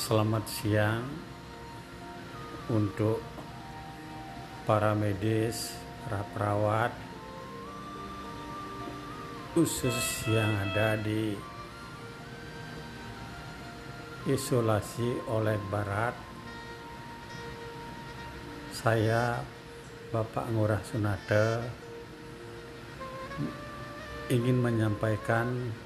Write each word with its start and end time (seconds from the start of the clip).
Selamat 0.00 0.48
siang 0.48 1.04
untuk 2.72 3.20
para 4.64 4.96
medis, 4.96 5.76
para 6.00 6.24
perawat, 6.32 6.88
khusus 9.52 10.24
yang 10.24 10.48
ada 10.64 10.96
di 10.96 11.36
isolasi 14.24 15.20
oleh 15.28 15.60
Barat. 15.68 16.16
Saya 18.72 19.44
Bapak 20.08 20.48
Ngurah 20.48 20.80
Sunada 20.80 21.60
ingin 24.32 24.64
menyampaikan 24.64 25.76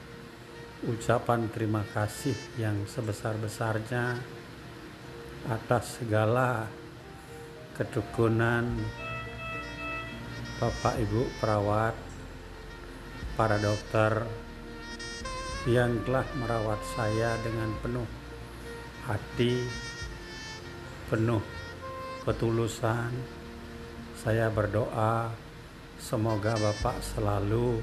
ucapan 0.84 1.48
terima 1.48 1.80
kasih 1.96 2.36
yang 2.61 2.84
sebesar-besarnya 2.84 4.20
atas 5.48 6.00
segala 6.00 6.68
kedukunan 7.72 8.68
Bapak 10.61 11.00
Ibu 11.00 11.40
perawat, 11.40 11.96
para 13.34 13.56
dokter 13.56 14.28
yang 15.64 16.04
telah 16.04 16.28
merawat 16.36 16.80
saya 16.92 17.34
dengan 17.40 17.72
penuh 17.80 18.08
hati, 19.08 19.64
penuh 21.08 21.40
ketulusan. 22.28 23.12
Saya 24.20 24.53
berdoa 24.53 25.32
semoga 25.96 26.56
Bapak 26.56 27.00
selalu 27.00 27.80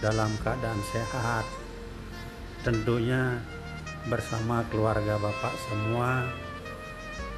dalam 0.00 0.32
keadaan 0.40 0.80
sehat 0.92 1.65
tentunya 2.66 3.38
bersama 4.10 4.66
keluarga 4.74 5.22
Bapak 5.22 5.54
semua 5.70 6.26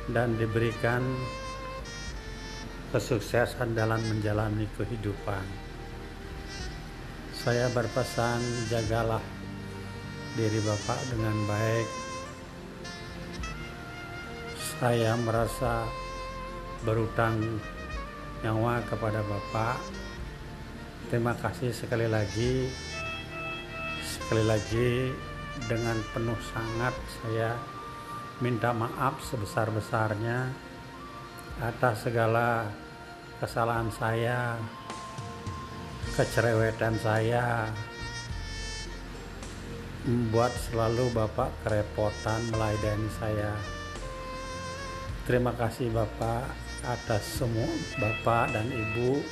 dan 0.08 0.40
diberikan 0.40 1.04
kesuksesan 2.96 3.76
dalam 3.76 4.00
menjalani 4.08 4.64
kehidupan. 4.80 5.44
Saya 7.36 7.68
berpesan 7.76 8.40
jagalah 8.72 9.20
diri 10.32 10.64
Bapak 10.64 10.96
dengan 11.12 11.36
baik. 11.44 11.88
Saya 14.80 15.12
merasa 15.20 15.84
berutang 16.88 17.36
nyawa 18.40 18.80
kepada 18.88 19.20
Bapak. 19.28 19.76
Terima 21.12 21.36
kasih 21.36 21.76
sekali 21.76 22.08
lagi 22.08 22.87
Sekali 24.28 24.44
lagi 24.44 25.08
dengan 25.72 25.96
penuh 26.12 26.36
sangat 26.52 26.92
saya 27.16 27.56
minta 28.44 28.76
maaf 28.76 29.24
sebesar-besarnya 29.24 30.52
atas 31.64 32.04
segala 32.04 32.68
kesalahan 33.40 33.88
saya, 33.88 34.60
kecerewetan 36.12 37.00
saya, 37.00 37.72
membuat 40.04 40.52
selalu 40.60 41.08
Bapak 41.08 41.48
kerepotan 41.64 42.52
melayani 42.52 43.08
saya. 43.16 43.56
Terima 45.24 45.56
kasih 45.56 45.88
Bapak 45.88 46.52
atas 46.84 47.24
semua 47.24 47.72
Bapak 47.96 48.52
dan 48.52 48.68
Ibu 48.68 49.24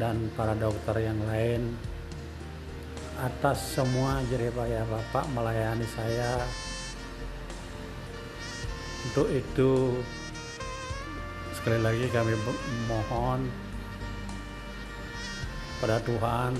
dan 0.00 0.32
para 0.32 0.56
dokter 0.56 1.12
yang 1.12 1.20
lain 1.28 1.92
atas 3.20 3.78
semua 3.78 4.18
jeripaya 4.26 4.82
Bapak 4.90 5.30
melayani 5.30 5.86
saya 5.86 6.42
untuk 9.10 9.30
itu. 9.30 10.02
Sekali 11.54 11.80
lagi 11.80 12.06
kami 12.12 12.34
mohon 12.90 13.48
pada 15.80 16.02
Tuhan 16.02 16.52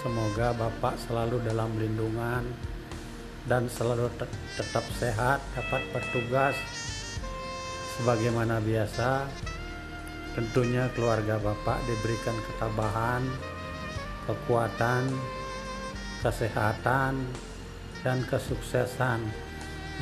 semoga 0.00 0.56
Bapak 0.56 0.96
selalu 1.04 1.42
dalam 1.44 1.74
lindungan 1.76 2.46
dan 3.50 3.66
selalu 3.66 4.08
tetap 4.56 4.86
sehat 4.96 5.42
dapat 5.58 5.82
bertugas 5.90 6.54
sebagaimana 7.98 8.62
biasa. 8.62 9.26
Tentunya 10.32 10.88
keluarga 10.96 11.36
Bapak 11.36 11.76
diberikan 11.84 12.32
ketabahan 12.48 13.20
kekuatan 14.24 15.12
kesehatan, 16.22 17.18
dan 18.02 18.18
kesuksesan 18.26 19.22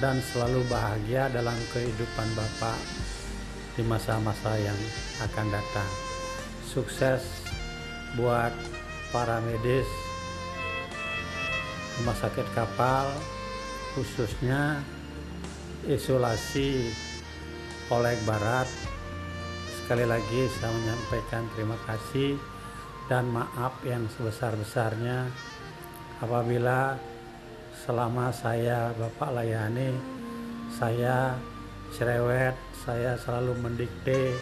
dan 0.01 0.17
selalu 0.33 0.65
bahagia 0.73 1.29
dalam 1.29 1.57
kehidupan 1.73 2.29
Bapak 2.33 2.81
di 3.77 3.85
masa-masa 3.85 4.57
yang 4.57 4.77
akan 5.21 5.47
datang. 5.53 5.91
Sukses 6.65 7.21
buat 8.17 8.53
para 9.13 9.39
medis 9.45 9.87
rumah 12.01 12.17
sakit 12.17 12.47
kapal 12.57 13.13
khususnya 13.93 14.81
isolasi 15.85 16.89
oleh 17.93 18.17
Barat. 18.25 18.71
Sekali 19.83 20.07
lagi 20.07 20.47
saya 20.57 20.71
menyampaikan 20.71 21.45
terima 21.53 21.77
kasih 21.85 22.39
dan 23.11 23.27
maaf 23.29 23.75
yang 23.83 24.07
sebesar-besarnya 24.17 25.27
apabila 26.21 27.01
selama 27.85 28.29
saya 28.31 28.93
Bapak 28.97 29.33
layani 29.33 29.97
saya 30.77 31.35
cerewet 31.97 32.55
saya 32.85 33.17
selalu 33.19 33.57
mendikte 33.59 34.37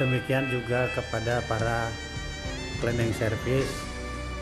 demikian 0.00 0.48
juga 0.52 0.88
kepada 0.92 1.44
para 1.48 1.88
cleaning 2.80 3.12
service 3.16 3.72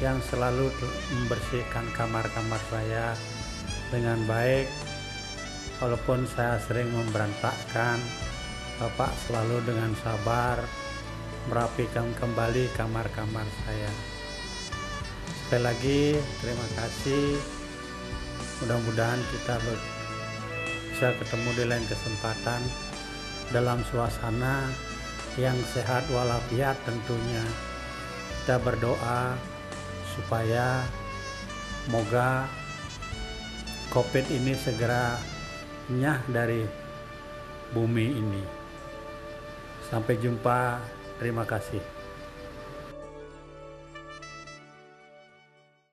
yang 0.02 0.18
selalu 0.26 0.70
membersihkan 1.14 1.86
kamar-kamar 1.94 2.58
saya 2.66 3.14
dengan 3.94 4.18
baik. 4.26 4.66
Walaupun 5.78 6.26
saya 6.34 6.58
sering 6.62 6.90
memberantakkan 6.90 7.98
Bapak 8.82 9.14
selalu 9.26 9.62
dengan 9.62 9.94
sabar 10.02 10.58
merapikan 11.46 12.10
kembali 12.18 12.72
kamar-kamar 12.74 13.46
saya 13.66 14.13
sekali 15.44 15.60
lagi 15.60 16.02
terima 16.40 16.66
kasih. 16.72 17.36
Mudah-mudahan 18.64 19.20
kita 19.28 19.60
bisa 20.88 21.12
ketemu 21.20 21.50
di 21.52 21.64
lain 21.68 21.84
kesempatan 21.84 22.60
dalam 23.52 23.84
suasana 23.92 24.72
yang 25.36 25.52
sehat 25.76 26.08
walafiat 26.08 26.80
tentunya. 26.88 27.44
Kita 28.40 28.56
berdoa 28.56 29.36
supaya 30.16 30.80
moga 31.92 32.48
covid 33.92 34.24
ini 34.32 34.56
segera 34.56 35.20
nyah 35.92 36.24
dari 36.32 36.64
bumi 37.76 38.06
ini. 38.16 38.42
Sampai 39.92 40.16
jumpa 40.16 40.80
terima 41.20 41.44
kasih 41.44 42.03